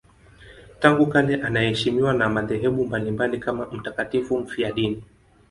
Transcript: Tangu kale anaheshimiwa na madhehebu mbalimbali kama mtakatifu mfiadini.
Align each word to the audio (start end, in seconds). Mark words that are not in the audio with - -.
Tangu 0.79 1.07
kale 1.07 1.43
anaheshimiwa 1.43 2.13
na 2.13 2.29
madhehebu 2.29 2.85
mbalimbali 2.85 3.37
kama 3.39 3.65
mtakatifu 3.65 4.39
mfiadini. 4.39 5.03